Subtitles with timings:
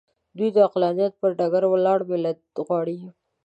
[0.37, 2.97] دوی د عقلانیت پر ډګر ولاړ ملت غواړي.